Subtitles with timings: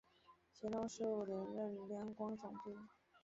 [0.55, 2.75] 乾隆十五年任两广总督。